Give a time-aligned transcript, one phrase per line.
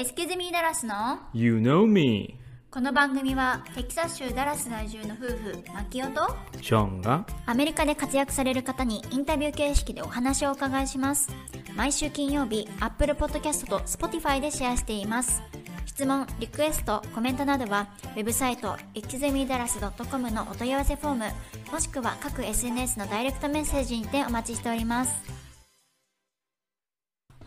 [0.00, 0.94] エスケゼミーダラスの
[1.34, 2.38] ？You know me.
[2.70, 6.26] この番組はテキサス州ダラス在住の夫婦マキオと
[6.62, 11.28] ショーンがアメリカで活躍される方にインタビュー形式でお話をお伺いします。
[11.76, 15.42] 毎週金曜日 Apple Podcast と Spotify でシェアしています。
[15.84, 21.24] 質問、リクエスト、コメントなどはウェブサイト exemidalas.com のお問い合わせフォーム
[21.72, 25.39] もしくは各 SNS のダイレクトメッセージにてお待ちしております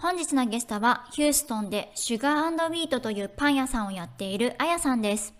[0.03, 5.33] 本日のゲストはヒューストンでシュガーウィートというパン屋さんをやっているあやさんです。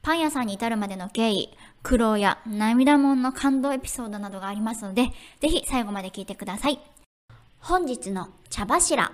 [0.00, 1.50] パン屋さんに至るまでの経緯、
[1.82, 5.08] 苦労や涙もんの感動エピソードなどがありますので、
[5.40, 6.80] ぜひ最後まで聞いてください。
[7.58, 9.12] 本日の茶柱。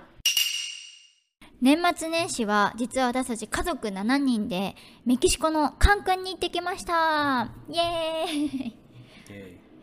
[1.61, 8.85] 年末年始は実は私たち家族7人でメキシコのカンクンに行ってきましたイエーイ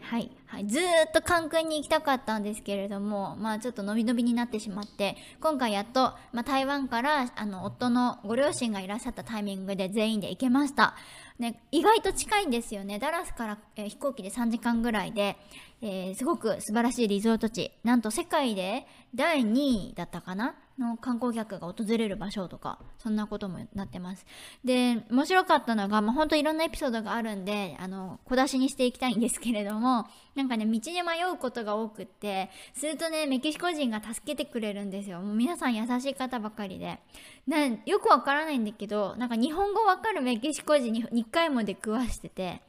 [0.00, 10.94] はい、はい、ずーっとカンクンに行きたかったんですけれども、まあちょっと伸び伸びになってしまって、今回やっと、まあ台湾から、あの、夫のご両親がいらっしゃったタイミングで全員で行けました。
[11.38, 12.98] ね、意外と近いんですよね。
[12.98, 15.38] ダラスから、えー飛行機で3時間ぐらいで、
[15.80, 17.72] えーすごく素晴らしいリゾート地。
[17.82, 20.54] なんと世界で第2位だったかな？
[20.78, 24.24] の観光客が訪れる場所とか、そんなこともなってます。
[24.64, 35.20] で、面白かったのが、まあ、本当いろんなエピソードがあるんで、あの、小出しにしていきたいんですけれども、なんかね、道に迷うことが多くって、するとね、メキシコ人が助けてくれるんですよ。
[35.20, 36.98] もう皆さん優しい方ばかりで。
[37.46, 42.62] なよくわからないんだけど、なんか日本語わかるメキシコ人に2回も出くわしてて、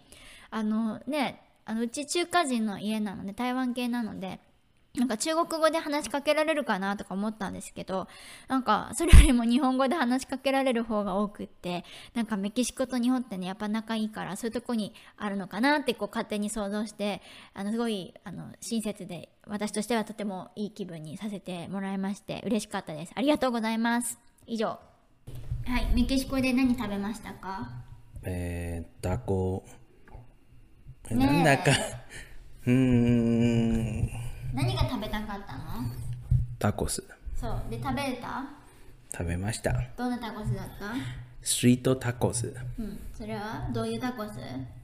[0.50, 4.40] あのね、あのうち中華人の家なので、台湾系なので、
[4.96, 8.08] なんか中国語で話しかけられるかなとか思ったんですけど、
[8.48, 17.24] なんかそれよりも日本語で話しかけられる方が多くって、なんかメキシコと日本ってね、やっぱ仲いいからそういうとこにあるのかなってこう勝手に想像して、
[17.56, 23.14] あのすごいあの親切で私としてはとてもいい気分にさせてもらいまして嬉しかったです。
[23.16, 24.20] ありがとうございます。
[24.46, 24.68] 以上。
[24.68, 24.78] は
[25.80, 27.68] い、メキシコで何食べましたか？
[28.22, 29.66] えー、タコ、
[31.10, 31.72] なんだか、
[32.68, 34.10] うーん、
[34.54, 35.64] 何が食べたかったの？
[36.60, 37.04] タコス
[37.36, 37.62] そう。
[37.70, 38.46] で、食べれた？
[39.12, 39.74] 食べました。
[39.98, 40.94] どんなタコスだった？
[41.42, 42.56] ストリートタコス。
[42.80, 43.00] うん。
[43.18, 43.68] それは？
[43.74, 44.30] どういうタコス？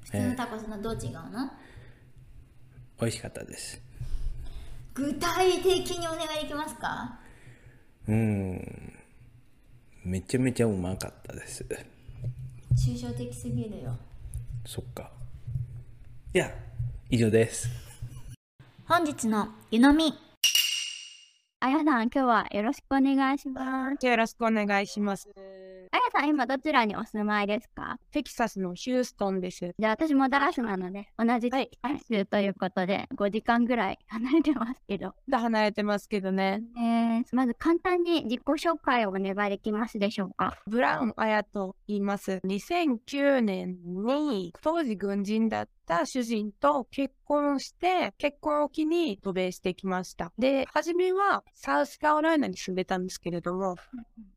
[0.06, 1.52] 普通のタコスのどう違うの？
[3.00, 3.80] 美味しかったです。
[4.94, 7.20] 具体的にお願いできますか？
[8.08, 8.94] うーん、
[10.04, 11.64] めちゃめちゃうまかったです。
[12.76, 13.96] 抽象的すぎるよ。
[14.66, 15.12] そっか。
[16.34, 16.52] いや、
[17.10, 17.70] 以上です。
[18.90, 20.14] 本日の湯飲み。
[21.62, 24.06] あやさん、今日はよろしくお願いします。
[24.08, 25.30] よろしくお願いします。
[25.92, 27.98] あやさん、今どちらにお住まいですか？
[28.12, 29.76] テキサスのヒューストンです。
[29.78, 31.70] じゃあ私もダラスなので、同じはい
[32.10, 35.14] 州ということで、5時間ぐらい離れてますけど。
[35.32, 36.62] 離れてますけどね。
[36.78, 40.58] えー、まず簡単に自己紹介をお願いできますでしょうか？
[40.66, 42.40] ブラウン・アヤと言います。
[42.46, 50.32] 2009年に当時軍人だった主人と結婚して、結婚を機に渡米してきました。
[50.38, 53.76] で、初めはサウスカロライナに住んでたんですけれども、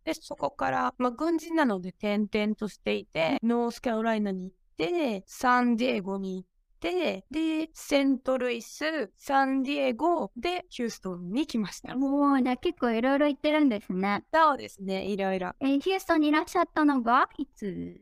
[0.04, 6.48] で、そこから、まあ、軍人なので転々としていて、ノースカロライナに行って、サンディエゴに行っ
[6.80, 11.94] て、で、セントルイス、サンディエゴでヒューストンに来ました。
[11.94, 14.24] もう、結構いろいろ行ってるんですね。
[14.32, 15.52] そうですね、いろいろ。
[15.60, 18.00] えーヒューストンにいらっしゃったのが、いつ？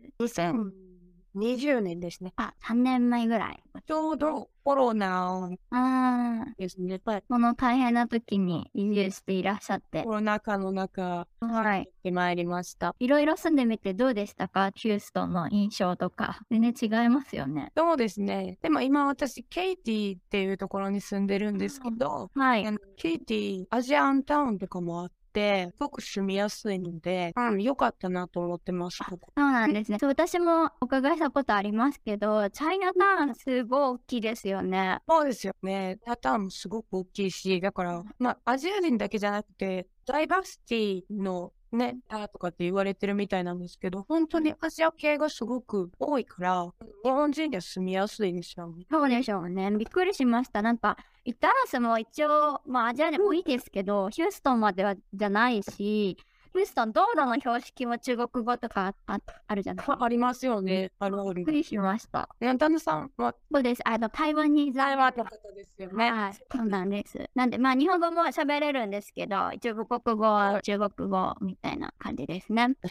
[1.37, 2.33] 2020年ですね。
[2.37, 3.63] あ、3年前ぐらい。
[3.87, 6.93] ちょうどコロナああ、ですね。
[6.93, 10.13] やっぱりこの大変な時に移住していらっしゃってコ。
[10.13, 11.83] ロナ禍の中、はい。
[11.83, 12.95] ってまいりました。
[12.99, 14.71] いろいろ住んでみてどうでしたか？
[14.75, 16.41] ヒューストンの印象とか。
[16.51, 17.73] 全然違いますよね。
[17.77, 18.59] そうですね。
[18.63, 22.65] でも今私、ケイティっていうところに住んでるんですけど、はい
[22.97, 28.99] ケイティ、アジアンタウンとかもあって、すごく住みやすいので、うん、良かったなと思ってます。
[29.09, 29.99] そうなんですね。
[30.01, 34.99] そう私もお伺いしたことありますけど、チャイナタウンすごい大きいですよね。
[35.09, 35.99] そうですよね。
[36.05, 46.67] タタウンもすごく大きいし、だから、まあ、アジア人だけじゃなくて、ダイバーシティのね、あとかって言われてるみたいなんですけど、本当にアジア系がすごく多いから、
[47.05, 48.87] 日本人には住みやすいですよね。
[48.91, 49.71] そうでしょうね。
[49.71, 50.63] びっくりしました。
[50.63, 50.97] なんか、
[51.39, 56.17] ダラスも一応、まあアジアでもいいですけど、ヒューストンまではじゃないし、
[56.53, 59.87] ヒューストン道路の標識も中国語とかああるじゃない？
[59.87, 60.05] ですか。
[60.05, 60.91] ありますよね。
[60.99, 61.53] あるあるびっく。
[61.53, 62.29] りしました。
[62.41, 63.35] ね、旦那さんは？
[63.53, 63.83] そうです。
[63.87, 66.11] あの、台湾に在台湾の方ですよね。
[66.11, 67.31] はい、そうなんです。
[67.37, 72.75] なんで、まあ、日本語も喋れるんですけど、一応母国語は中国語みたいな感じですね。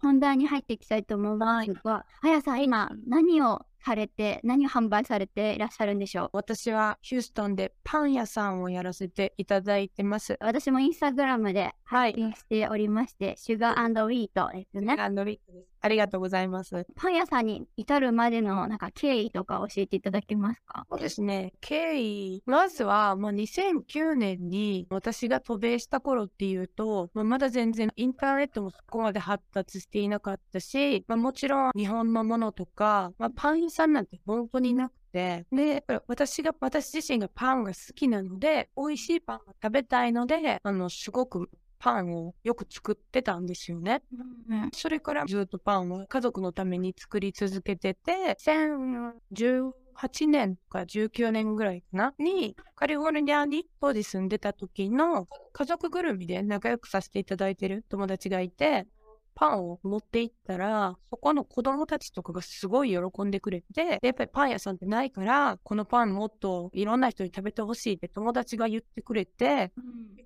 [0.00, 6.30] 本題に入っていきたいと思いますが、あやさん、今、何をされて、何を販売されていらっしゃるんでしょう？
[6.32, 10.36] 私はヒューストンでパン屋さんをやらせていただいてます。
[10.40, 12.12] 私もインスタグラムではい。
[12.12, 14.96] 発信しておりまして、シュガーウィートですね。
[14.96, 15.68] ランドリートです。
[15.80, 16.86] ありがとうございます。
[16.96, 20.84] パン屋さんに至るまでのなんか経緯とか教えていただけますか？
[20.90, 21.52] そうですね。
[21.60, 22.42] 経緯。
[22.46, 41.48] まずは、まあ、2009年に私が渡米した頃っていうと、まあ、まだ全然インターネットもそこまで発達していなかったし、まあ、もちろん日本のものとか、まあ、パン屋さんなんて本当になくて、で、私が、私自身がパンが好きなので、美味しいパンが食べたいので、あの、すごく
[41.78, 44.02] パンをよく作ってたんですよね。
[44.48, 52.14] うんそれからずっとパンを家族のために作り続けてて、2018年とか19年ぐらいかな？
[52.18, 58.86] に、カリフォルニアに当時住んでた時の家族ぐるみで仲良くさせていただいてる友達がいて、
[59.38, 69.70] パンを持って行ったら、そこの子供たちとかがすごい喜んでくれて、でやっぱりパン屋さんってないから、このパンもっといろんな人に食べてほしいって友達が言ってくれて、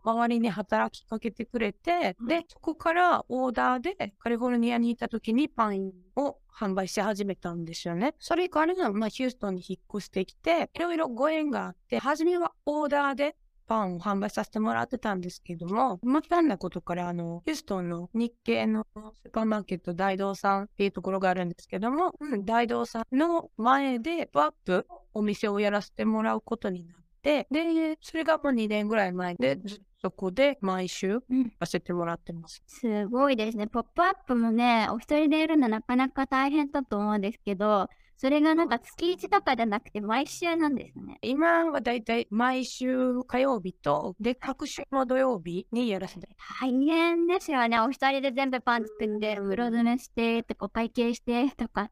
[0.03, 8.15] 周りに働きかけてくれて、で、そこからオーダーでカリフォルニアにいた時にパンを販売し始めたんですよね。
[8.19, 13.37] それから、まあ、ヒューストンに引っ越してきて、いろいろご縁があって、初めはオーダーで
[13.73, 32.63] パンを販売させてもらってたんですけども、またんなことから、あの、ヒューストンの日系のスーパーマーケット大道さんっていうところがあるんですけども、うん、大道さんの前でワップお店をやらせてもらうことになって、で、それがもう2年ぐらい前で、ずっとそこで毎週うんさせてもらってます。
[32.67, 33.69] すごいですね。
[33.69, 37.89] ポップアップもね、お一人でやるのなかなか大変だと思うんですけど、
[38.23, 41.19] それがなんか月1とかじゃなくて毎週なんですね。
[41.23, 46.29] 今はだいたい毎週火曜日と、で、各週の土曜日にやらせて。
[46.61, 47.81] 大変ですよね。
[47.81, 51.91] お一人で全部パン作って、袋詰めして、とかお会計してとか。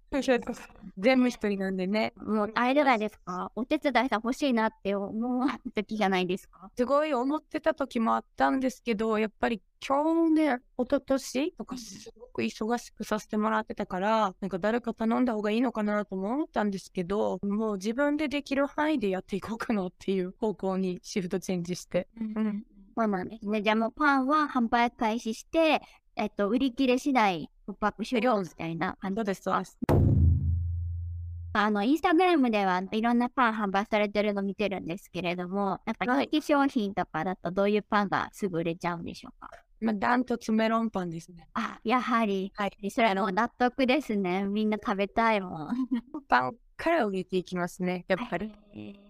[0.96, 2.12] 全部一人なんでね。
[2.16, 3.50] もう、あれじゃないですか。
[3.56, 6.70] お手伝いさん欲しいなって思う時じゃないですか。
[6.76, 9.94] すごい思ってた時もあったんですけど、やっぱり去
[10.28, 22.08] 年、一昨年とかすごく忙しくさせてもらってたから、なんか誰か頼んだ方がいいのかなとも思ったんですけど、もう自分でできる範囲でやっていこうかなっていう方向にシフトチェンジして。
[22.20, 22.64] うん。
[22.96, 23.62] そうなんですね。
[23.62, 25.80] じゃあもうパンは販売開始して、
[26.16, 29.78] えっと、売り切れ次第、ポップアップ終了みたいな感じそうです、そうです。
[31.52, 39.50] あの、インスタグラムではいろんなパン販売されてるの見てるんですけれども、なんかはい人気商品とかだとどういうパンがすぐ売れちゃうんでしょうか？
[39.80, 41.48] まあ、ダントツメロンパンですね。
[41.54, 42.90] あ、やはり、はい。
[42.90, 44.44] それは納得ですね。
[44.44, 45.88] みんな食べたいもん。
[46.28, 48.52] パンから売れていきますね、やっぱり。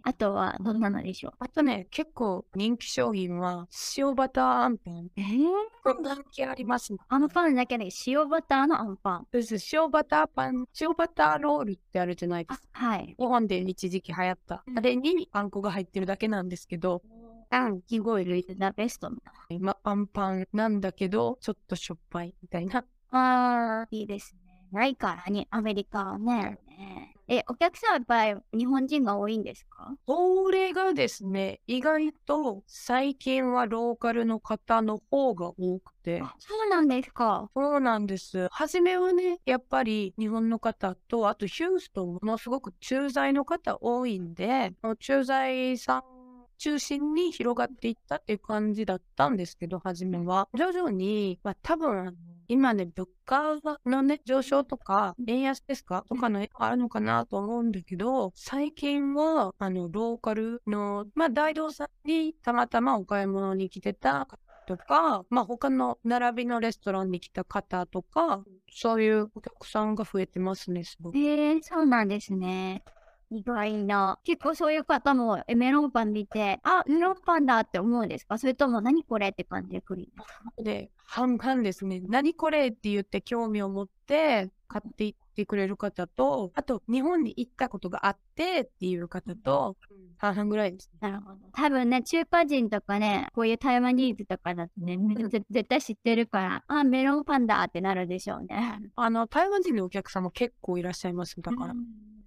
[0.03, 1.33] あとはどんなのでしょう？
[1.39, 5.11] あとね、結構人気商品は塩バターあんパン。
[5.17, 5.47] えー、
[5.85, 6.99] こんな人気ありますね。
[7.09, 9.27] あんパンだけで塩バターのあんパン。
[9.31, 12.69] です塩バターパン、塩バターロールってあるじゃないですか。
[12.73, 13.15] はい。
[13.19, 14.65] 日本で一時期流行った。
[14.77, 17.03] あれにあんこが入ってるだけなんですけど、
[17.53, 19.11] うん、すごいルイズザベスト。
[19.49, 22.85] 今パンパンなんだけど、ちょっとしょっぱいみたいな。
[23.11, 24.69] あー、いいですね。
[24.71, 26.59] ないからね、アメリカはね。
[27.27, 29.95] え、お客さんはやっぱり日本人が多いんですか？
[30.07, 36.21] それがですね、意外と最近はローカルの方の方が多くて。
[36.23, 37.49] あ、そうなんですか。
[37.55, 38.49] そうなんです。
[38.51, 46.03] 初めはね、やっぱり日本の方と、あとヒューストンもすごく駐在の方多いんで、駐在さん
[46.61, 50.47] 中心に広がっていったっていう感じだったんですけど、初めは。
[50.55, 52.15] 徐々に、まあ多分、
[52.49, 53.55] 今ね、物価
[53.87, 56.05] のね、上昇とか、円安ですか？
[56.09, 64.29] とかのあるのかなと思うんだけど、最近は、あの、ローカルの、まあ大道さんにたまたまお買い物に来てた
[64.67, 71.17] とか、まあ他の並びのレストランに来た方とか、そういうお客さんが増えてますね、すごく。
[71.19, 72.83] えー、そうなんですね。
[73.31, 74.19] 意外な。
[74.25, 78.39] 結構そういう方もえメロンパン見て、あ、メロンパンだって思うんですか？
[78.39, 80.63] それとも何これって感じで来るんですか？
[80.63, 82.03] で、半々ですね。
[82.09, 89.77] 何これって言って興味を持って買っていってくれる方と、あと日本に行ったことがあってっていう方と、
[90.19, 90.99] 半々ぐらいですね。
[91.01, 91.39] なるほど。
[91.53, 98.81] 多分ね、中華人とかね、こういう台湾ニーズとかだとね、ぜ絶対知ってるから、あ、メロンパンだってなるでしょうね。
[98.97, 101.41] あの、台湾人のお客さんも結構いらっしゃいます。
[101.41, 101.75] だから、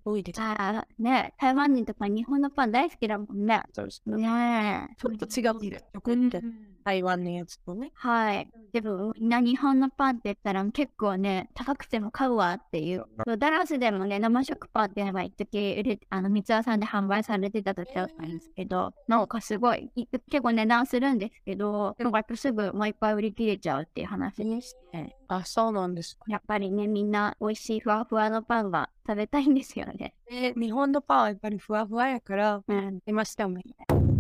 [0.05, 0.41] 多いです。
[0.41, 3.63] ああ、ね、台湾人とか日本のパン大好きだもんね。
[3.73, 4.95] そうですねえ。
[4.97, 6.01] ちょっと違うんですよ。
[6.01, 6.43] こうやって
[6.83, 7.91] 台湾のやつとね。
[7.95, 8.47] はい。
[8.71, 13.05] でも、みんな日本のパンって言ったら結構ね、高くても買うわっていう。
[13.25, 26.25] そうダラスでもね、生食パンっていうのが一時売れあの、三ツ矢さんで販売されてた時だったんですけど、なんかすごい、い結構値段するんですけど、でもやっぱすぐもういっぱい売り切れちゃうっていう話でして、あ、そうなんですか。
[26.27, 30.15] やっぱりね、みんな美味しいふわふわのパンが食べたいんですよね。
[30.29, 32.99] で、日本のパンはやっぱりふわふわやから、うん。
[33.05, 34.12] 出ましたもん。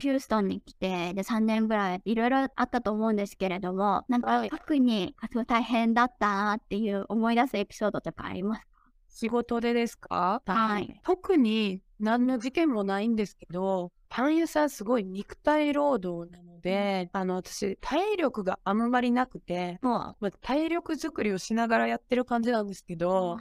[0.00, 8.66] ヒューストンに来て、で、3年ぐらいいろいろあったと思うんですけれども、なんか特にすごい大変だったなっていう思い出すエピソードとかあります
[9.10, 10.42] 仕事でですか？
[10.46, 11.00] はい。
[11.04, 23.38] 特に何の事件もないんですけど、パン屋さんすごい肉体労働なので、あの、私、体力があんまりなくて、もまあ、体力作りをしながらやってる感じなんですけう、ど、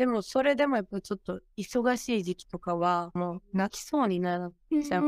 [0.00, 4.54] でもそれでもやっぱちょっと忙しい時期とかは、もう泣きそうになる。
[4.82, 5.02] ちゃう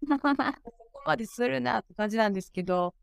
[0.08, 2.94] そこまでするなって感じなんですけど、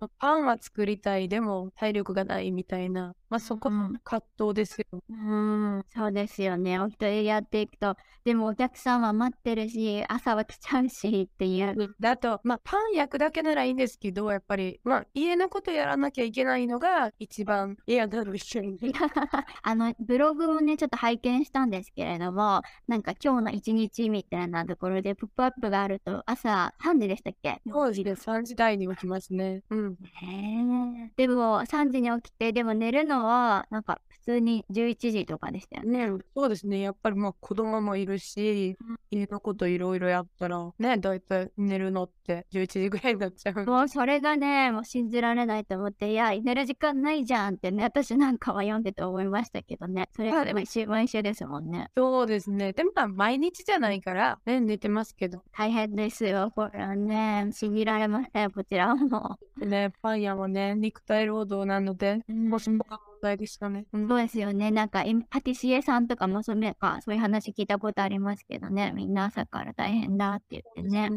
[0.00, 4.86] まあパンは作りたい、でも体力がないみたいな、まあそこうん葛藤ですよ。
[5.08, 6.78] うん、そうですよね。
[6.78, 11.94] お一人でやっていくと、でもお客さんは待ってるし、朝は来ちゃうしっていう。
[12.00, 18.76] だと、まあパン焼くだけならいいんですけど、やっぱり、まあ家のことやらなきゃいけないのが一番嫌なんですよね。
[19.62, 27.60] あの、ブログもね、ちょっと拝見したんですけれども、なんか今日の一日みたいなところで、ポップアップがあると、朝3時でしたっけ？
[27.70, 29.62] 当時で3時台に起きますね。
[29.70, 29.87] うん。
[29.90, 31.12] へえ。
[31.16, 36.10] でも、3時に起きて、でも寝るのは、なんか、普通に11時とかでしたよね。
[36.36, 36.80] そうですね。
[36.80, 38.76] やっぱりまあ子供もいるし、
[39.10, 43.64] 家のこといろいろやったら、ね、だいたい寝るのって11時ぐらいになっちゃう。
[43.64, 50.08] もう、それがね、もう信じられないと思って、いや、寝る時間ないじゃんってね、私なんかは読んでて思いましたけどね。
[50.14, 51.88] それがでも一週毎週ですもんね。
[51.96, 52.72] そうですね。
[52.74, 55.42] でもまあ毎日じゃないから、ね、寝てますけど。
[55.52, 57.48] 大変ですよ、これはね。
[57.52, 59.38] 信じられません、こちらも。
[59.56, 62.50] ね、パン屋もね、肉体労働なので、うん。
[62.50, 63.86] コストが問題でしたね。
[63.92, 64.08] うん。
[64.08, 64.70] そうですよね。
[64.70, 68.92] なんか、今パティシエさんとかもそれか、そういう話聞いたことありますけどね。
[68.94, 71.10] みんな朝から大変だって言ってね。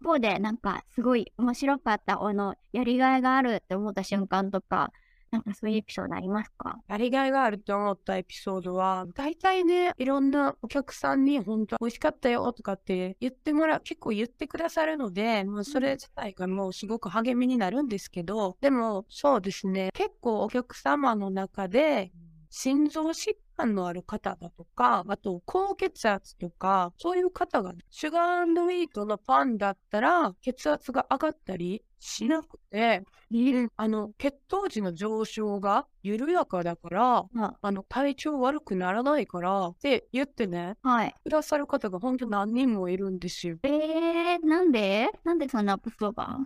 [0.00, 0.56] 一方で、なん。
[0.56, 4.92] か、すごい面白かった、あの、やりがいがあるって思った瞬間とか、
[5.34, 6.78] なんかそういうエピソードありますか？
[6.86, 22.12] やりがいがあると思ったエピソードは、大体ね、いろんなお客さんに本当美味しかったよとかって言ってもらう、結構言ってくださるので、もうそれ自体がもうすごく励みになるんですけど、でもそうですね、結構お客様の中で、
[22.50, 33.02] 心臓疾患のある方だとか、あと高血圧とか、そういう方が、シュガーウィートのパンだったら血圧が上がったりしなくて、
[33.76, 37.54] あの、血糖値の上昇が緩やかだから、あ。
[37.62, 41.14] あの、体調悪くならないからって言ってね、はい。
[41.24, 43.56] くださる方が本当何人もいるんですよ。
[43.62, 45.08] えー、なんで？
[45.24, 46.38] なんでそんなことが？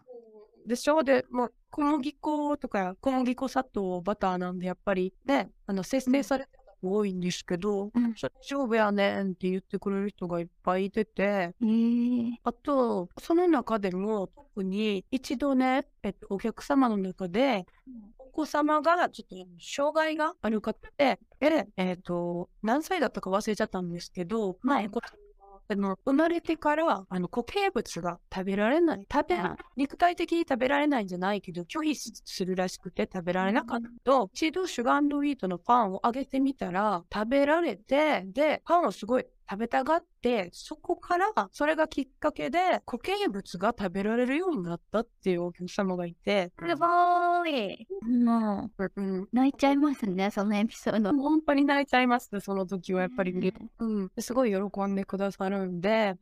[0.66, 1.02] でしょ？
[1.02, 8.14] で、まあ、小麦粉とか小麦粉砂糖バターなんでやっぱりね、あの、節制されて多いんですけど、うん。
[8.14, 17.66] 大丈夫やねんって言ってくれる人がいっぱいいてて、えー、あと、その中でも特に一度ね、えっと、お客様の中で、
[18.18, 24.86] お子様がちょっと障害がある方で、で、えっと、何歳だったか忘れちゃったんですけど、まあ、はい。
[24.86, 25.27] お子様が
[25.70, 29.06] あの生まれてからあの固形物が食べられない。
[29.10, 29.56] 食べ、うん。
[29.76, 33.88] 肉体的に食べられないんじゃないけど、拒否すするらしくて食べられなかった。
[34.04, 47.86] と、一度シュガーウィートのパンをあげてみたら、食べられて、で、パンをすごい食べたがって、そこから、それがきっかけで、固形物が食べられるようになったっていうお客様がいて、すごーい。
[48.02, 51.12] もうん、う、泣いちゃいますね、そのエピソード。
[51.12, 53.32] 本当に泣いちゃいますね、その時はやっぱり。
[53.32, 56.16] うんうん、すごい喜んでくださるんで、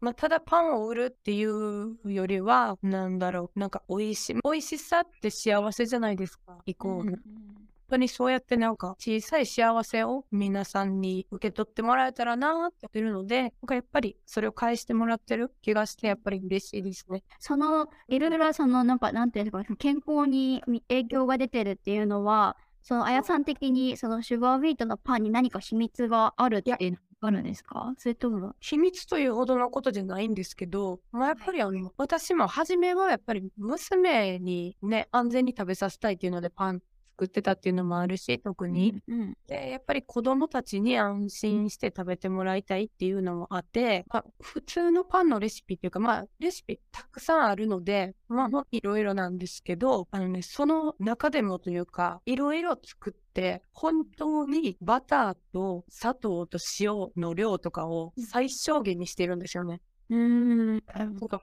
[0.00, 7.10] まあ、ただパンを売るっていうよりは、なんだろう、なんか美味しい、美味しさって幸せじゃないですか、イコール。
[7.10, 7.59] 本
[7.90, 17.22] 当にそうやってなんか小さい幸せを皆さんに受け取ってもらえたらなって言ってるので、なんかやっぱりそれを返してもらってる気がして、やっぱり嬉しいですね。
[17.38, 27.92] その、いろいろその、なんか、なんていうんですか、健康に影響が出てるっていうのは、その、あやさん的に、その、シュガーウィートのパンに何か秘密があるっていうのがあるんですか？
[27.98, 36.80] それとも、秘密というほどのことじゃないんですけど、まあ、やっぱりあの、私も初めはやっぱり娘にね、安全に食べさせたいっていうのでパン
[37.20, 39.02] 作ってたっていうのもあるし、特に。
[39.06, 39.34] うん。
[39.46, 59.82] で、やっぱり子供たちに安心して食べてもらいたいっていうのもあって、まあ、普通のパンのレシピっていうか、まあ、レシピたくさんあるので、まあ、いろいろなんですけど、あのね、その中でもというか、いろいろ作って、本当にバターと砂糖と塩の量とかを最小限にしてるんですよね。
[60.08, 60.82] うん。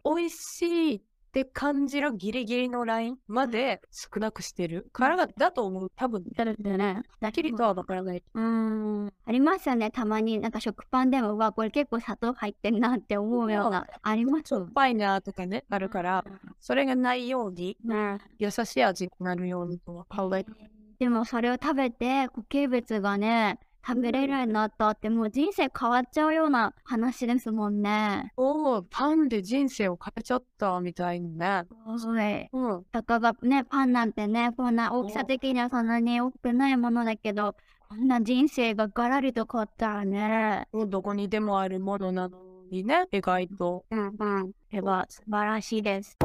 [0.03, 1.03] 美味しい
[1.41, 5.91] って感じるギリギリのラインまで少なくしてるからだと思う。
[5.95, 7.03] 多分、だよね。
[7.21, 8.23] はっきりとはわからない。
[8.33, 9.13] うん。
[9.23, 9.91] ありますよね。
[9.91, 13.85] たまになんか食パンでも、うわ、これ結構砂糖入ってんなって思うような。
[14.01, 16.25] ありますしょっぱいなとかね、あるから、
[16.59, 18.17] それがないように、うん。
[18.39, 20.51] 優しい味になるようにとは考えて
[20.99, 28.33] でもそれを食べて固形物がね食べれるようになったってもう人生変わっちゃうような話ですもんね。
[28.35, 31.69] おお、パンで人生を変えちゃったみたいなね。
[31.85, 32.49] はい。
[32.51, 32.83] うん。
[32.91, 37.55] たかがねパンなんてねこんな大きさ的にはそんなに大きくないものだけど
[37.87, 40.67] こんな人生がガラリと変わったらね。
[40.73, 42.37] どこにでもあるものなの
[42.69, 43.85] にね、意外と。
[43.89, 44.51] うんうん。
[44.51, 46.17] これは素晴らしいです。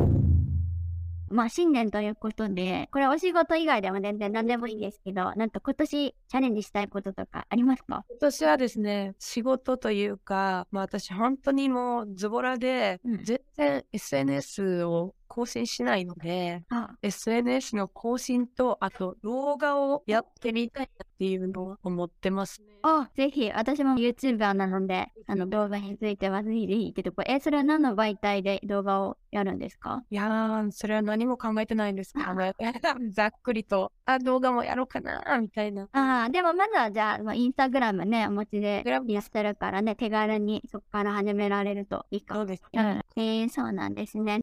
[1.33, 8.05] まあ新年ということで、これお仕事以外でも全然何でもいいんですけど、なんか今年チャレンジしたいこととかありますか？
[8.09, 13.25] 私はですね、仕事というか、まあ私本当にもうズボラで、うん。
[13.25, 22.69] 全然 SNS を更新しないので、あ SNS の更新と、あと動画をやってみたいなっていうのを思ってますね。
[22.83, 27.23] あ、ぜひ、私も YouTuber なので、あの動画についてはぜひぜひってとこ。
[27.27, 30.03] え、それは何の媒体で動画をやるんですか？
[30.11, 32.53] いやー、それは何も考えてないんですけどね。
[33.13, 35.89] ざっくりと、あ、動画もやろうかな、みたいな。
[35.93, 42.41] ああ、でもまずはじゃあ、まあ、インスタグラムね、お持ちでらっしゃるからね、手軽にそこから始められるといいかも。
[42.41, 43.03] そうですね。
[43.17, 44.41] うん、えー、そうなんですね。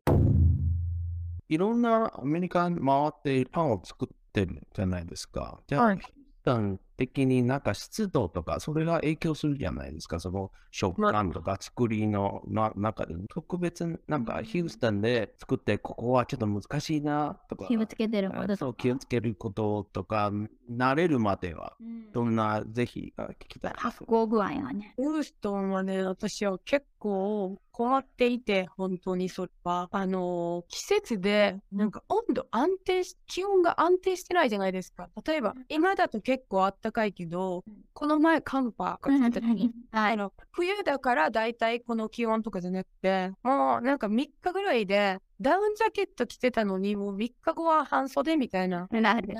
[1.50, 5.60] いろんなアメリカに回ってパンを作ってるじゃないですか。
[5.68, 10.20] じゃあ、はいヒューストン的になんか湿度とか、それが影響するじゃないですか。
[10.20, 20.32] その食感とか作りのな中で、特別なんかヒューストンで作って、ここはちょっと難しいなとか、気をつけてること気をつけることとか、
[20.70, 24.04] 慣れるまでは、うんどんな、ぜひあ聞きたい発。
[24.04, 24.94] 酵具合がね。
[24.98, 29.88] ヒューストンはね、私は結構困っていて、本当にそれは。
[29.92, 35.10] あのー季節で、なんか温度安定し、気温が安定してないじゃないですか。
[35.26, 40.14] 例えば、今だと結構あったかいけど、この前寒波が来てた時はい。
[40.14, 48.88] あの冬だからだいたいこの気温とかじゃなくて、もうなんか3日ぐらいでダウンジャケット着てたのに、もう3日後は半袖みたいな。
[48.92, 49.34] なる。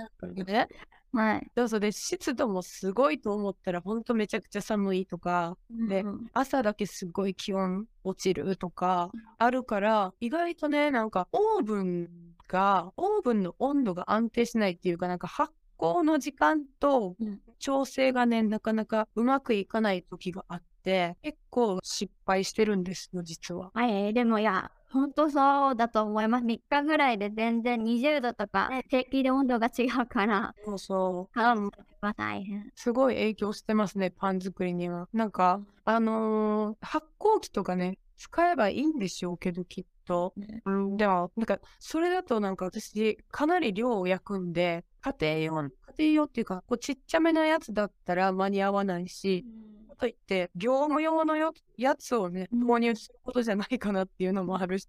[0.46, 0.68] ね、
[1.12, 1.52] はい。
[1.58, 1.80] そうそう。
[1.80, 6.28] で、湿度もすごいと思ったら、ほんとめちゃくちゃ寒いとか、でうん。
[6.34, 12.10] 朝だけすごい気温落ちるとかあるから、意外とね、なんかオーブン
[12.48, 17.40] が、オーブンの温度が安定しないっていうか、なんか発酵の時間とうん。
[17.62, 23.72] 調整がね、なかなかうまくいかない時があって、結構失敗してるんですよ、実は。
[23.74, 26.46] はい、でもいや、ほんとそうだと思います。
[26.46, 31.34] 3日ぐらいで全然20度とか、平気で温度が違うから、そうそう。
[31.34, 31.72] 買うの
[32.02, 32.72] が大変。
[32.76, 35.08] すごい影響してますね、パン作りには。
[35.14, 40.34] なんか、あのー発酵機とかね、使えばいいんでしょうけど、きっと。
[40.66, 54.88] うん、でも、なんか、それだとなんか私、かなり量を焼くんで、家庭用、家庭用っていうか、こうちっちゃめなやつだったら間に合わないし、かといって、業務用のよやつをね、うん購入することじゃないかなっていうのもあるし、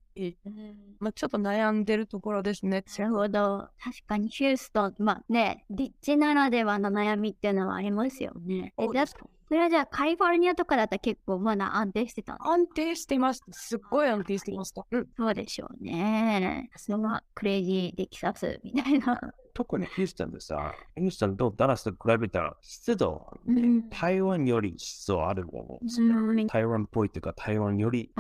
[0.99, 2.85] まあ、ちょっと悩んでるところですね。
[2.99, 3.69] なるほど。
[3.83, 8.73] 確かにヒューストン、まあね、立地ならではの悩みっていうのはありますよね。
[8.79, 9.17] え、だそ
[9.55, 12.47] れはじゃあカリフォルニアとかだったら結構まだ安定してたの？
[12.47, 13.53] 安定してました。
[13.53, 14.87] すっごい安定してました。
[14.89, 15.09] うん。
[15.17, 16.71] そうでしょうね。
[16.77, 19.21] それはクレイジーできさすみたいな。
[19.55, 26.09] 特にヒューストンでさ、ヒューストンとダラスと比べたら湿度、うん台湾より湿度あると思うんですよ。
[26.17, 28.11] うん台湾っぽいというか、台湾より。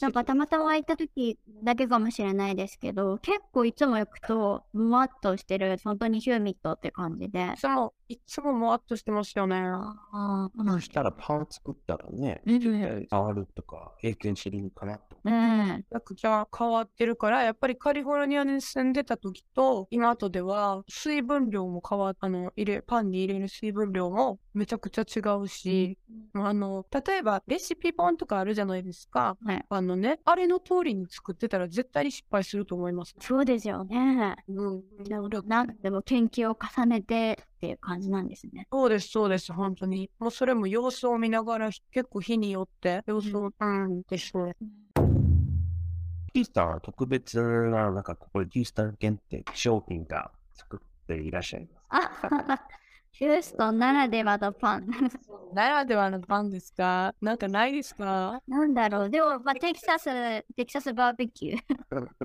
[0.00, 7.58] なんかたまたま行った時だけかもしれないですけど、結構いつも行くと、むわっとしてる、本当にヒューミットって感じでい。
[7.58, 9.56] つも、いつももわっとしてますよね。
[9.56, 13.06] ああ、そしたらパン作ったらね、うん。
[13.10, 15.16] 変わるとか影響してるのかなと。
[15.24, 15.32] うん。
[15.32, 25.98] めちゃくちゃ変わってるから、やっぱりカリフォルニアに住んでた時と、今とでは、水分量も変わっあの、入れ、パンに入れる水分量もめちゃくちゃ違うし、
[26.34, 29.36] あの、例えば、レシピ本とかあるじゃないですか。
[29.44, 33.14] はいあのね、あれの通りに作ってたら絶対に失敗すると思います。
[33.20, 34.36] そうですよね。
[34.48, 34.82] うん。
[35.08, 35.42] なるほど。
[35.42, 38.66] なんでも研究を重ねてっていう感じなんですね。
[38.70, 40.10] そうです、そうです、本当に。
[40.18, 44.56] もうそれも様子を見ながら、結構日によって、様子を、うん、ですね。
[46.34, 52.64] ヒューストンは特別な、なんかここでヒューストン限定商品が作っていらっしゃいます。
[53.14, 54.86] あ、ヒューストンならではのパン。
[55.52, 57.14] ならではのパンですか？
[57.20, 58.40] なんかないですか？
[58.48, 59.10] なんだろう。
[59.10, 60.04] でも、まあ、テキサス、
[60.56, 61.60] テキサスバーベキュー。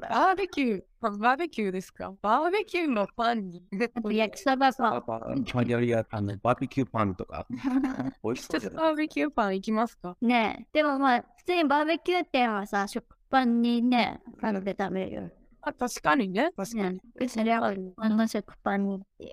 [0.02, 2.14] バーベキュー、バーベキューですか？
[2.22, 3.64] バーベキューのパンに？
[3.96, 5.04] あと焼きそばパン。
[5.46, 7.46] パンよりあのバーベキューパンとか、
[8.24, 10.18] 美味しそうじゃないバーベキューパン行きますか？
[10.22, 10.68] ねえ。
[10.74, 15.30] でもまあ、普通にバーベキュー店はさ、食パンにね、カルで食べるよ。
[15.62, 16.52] あ確かにね。
[16.56, 17.02] 確かに。
[17.20, 19.32] ねそれは、あの食パンにって。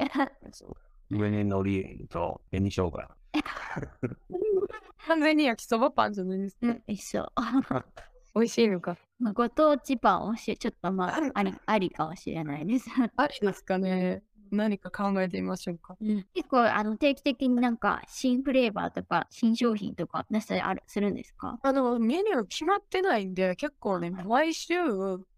[1.11, 2.93] 上に海苔と紅生姜。
[5.07, 6.67] 完全に焼きそばパンじゃないですか。
[6.67, 7.33] うん、一緒。
[8.35, 8.97] 美味しいのか。
[9.19, 12.91] まあご当地パンをし、ちょっとまあ、ありありかもしれないです。
[13.17, 15.97] ありですかね何か考えてみましょうか。
[16.35, 21.59] 結構、あの、定期的になんか、新フレーバーとか、新商品とか出したりあるするんですか？
[21.63, 24.75] あの、メニュー決まってないんで、結構ね、毎週、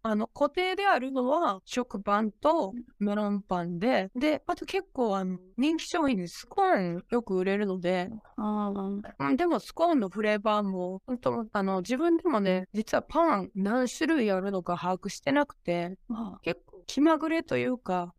[0.02, 15.96] あの、固定であるのは、食パンとメロンパンで、で、あと結構、あの、人気商品でスコーンよく売れるので、ああ、うんでもスコーンのフレーバーも、本当あの、自分でもね、実はパン何種類あるのか把握してなくて、
[16.42, 18.14] 結構気まぐれというか、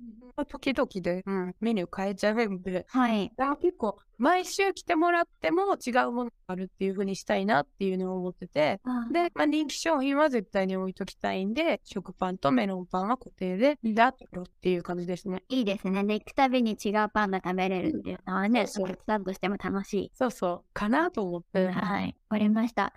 [0.47, 3.33] 時々で、うん、メニュー変えちゃうんで、はい。
[3.35, 8.79] だから結構、毎週来てもらっても違うものがあるっていう風にしたいなっていうのを思ってて、
[9.11, 15.43] で、まあ、人気商品は絶対に置いときたいんで、食パンとメロンパンは固定で、だろっていう感じですね。
[15.49, 16.03] いいですね。
[16.03, 20.11] で、行くたびに違うパンが食べれるっていうのはね、そうお客さんとしても楽しい。
[20.13, 21.69] そうそう、かなと思って。
[21.69, 22.15] はい。
[22.29, 22.93] わかりました。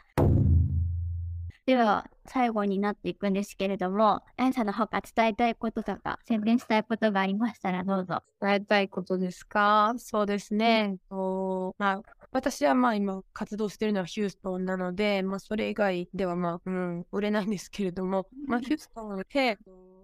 [1.65, 8.23] では、最後になっていくんですけれども、あやさんの方から伝えたいこととか、宣伝したいことがありましたらどうぞ。
[8.41, 9.95] 伝えたいことですか？
[9.99, 10.97] そうですね。
[11.11, 19.59] とまあ、私はまあ今活動してるのはヒューストンなので、まあそれ以外ではまあ、うん、売れないんですけれども、まあヒューストンで、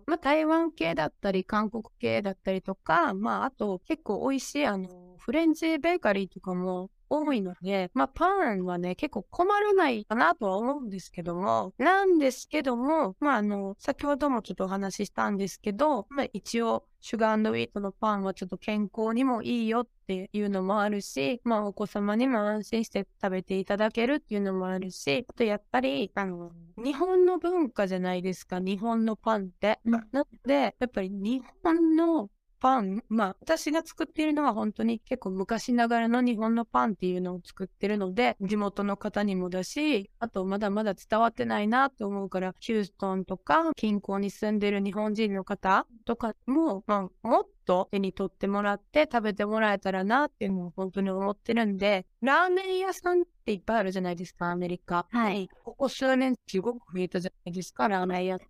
[0.06, 29.80] まあ台湾系だったり韓国系だったりとか、まああと結構美味しいあの、フレンチベーカリーとかも多いので、まあパンはね、結構困らないかなとは思うんですけども、なんですけども、まああの、先ほどもちょっとお話ししたんですけど、まあ一応、シュガーウィートのパンはちょっと健康にもいいよっていうのもあるし、まあお子様にも安心して食べていただけるっていうのもあるし、あとやっぱり、あの、日本の文化じゃないですか、日本のパンって。
[29.84, 55.06] うんなので、やっぱり日本のパン、まあ私が作っているのは本当に結構昔ながらの日本のパンっていうのを作ってるので、地元の方にもだし、あとまだまだ伝わってないなと思うから、ヒューストンとか近郊に住んでる日本人の方とかも、まあもっと手に取ってもらって食べてもらえたらなっていうのを本当に思ってるんで、ラーメン屋さんっていっぱいあるじゃないですか、アメリカ。
[55.10, 55.50] はい。
[55.62, 58.44] ここ数年すごく増えたじゃないですか、ラーメン屋で、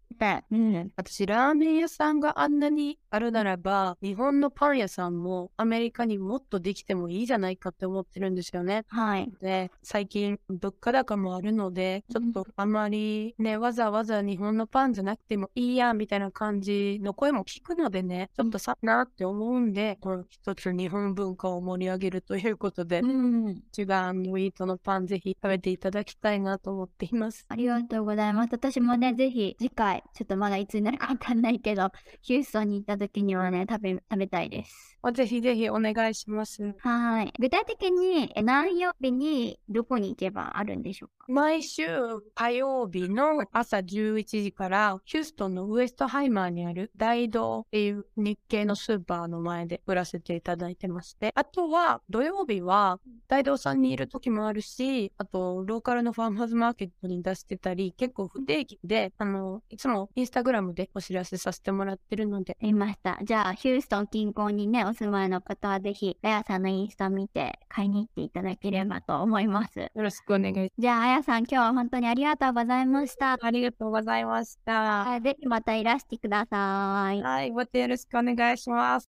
[0.50, 0.92] うん。
[0.96, 8.84] 私、ラーメン屋さんがあんなにあるならば、日本のパン屋さんもアメリカにもっとできてもいいじゃないかって思ってるんですよね。
[8.88, 9.30] はい。
[9.40, 23.62] で、最近物価高もあるので、ちょっとあまりね、わざわざ日本のパンじゃなくてもいいや、みたいな感じの声も聞くのでね、ちょっとさ、なって思うんで、この一つ日本文化を盛り上げるということで、うん。
[23.72, 27.44] シュガーウィートのパンぜひ食べていただきたいなと思っています。
[27.48, 28.50] ありがとうございます。
[28.52, 31.90] 私もね、ぜひ次回、ちょっとまだいつになるかわかんないけど、
[32.22, 34.97] ヒューストンに行った時にはね、食べ、食べたいです。
[35.12, 36.74] ぜひぜひお願いします。
[36.80, 37.32] はい。
[37.38, 41.26] 具体的にえ何曜日にどこに行けばあるんでしょうか？
[41.28, 41.86] 毎週
[42.34, 63.18] 火曜日の朝11時からヒューストンのウエストハイマーにある大道っていう日系のスーパーの前で売らせていただいてまして、あとは土曜日は大道さんにいる時もあるし、あとローカルのファーマーズマーケットに出してたり、結構不定期で、あの、いつもインスタグラムでお知らせさせてもらってるので、いました。
[63.22, 69.78] じゃあ、ヒューストン近郊にね、お住まいの方はぜひ、あやさんのインスタ見て買いに行っていただければと思います。
[69.78, 70.72] よろしくお願いします。
[70.78, 73.38] じゃあ、あやさん、今日は本当にありがとうございました。
[73.40, 75.04] ありがとうございました。
[75.04, 77.22] はいぜひまたいらしてください。
[77.22, 79.08] はい、またよろしくお願いします。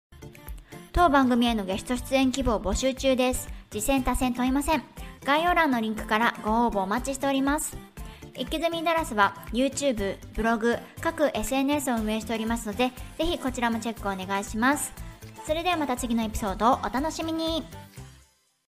[0.93, 3.49] 当番組へのゲスト出演希望募集中です。
[3.71, 4.83] 次戦多戦問いません。
[5.25, 7.77] 概要欄のリンクからご応募お待ちしております。
[8.37, 15.08] イキズミダラスは YouTube、ブログ、各 SNS を運営しておりますので、ぜひこちらもチェックお願いします。
[15.49, 17.65] それではまた次のエピソードをお楽しみに。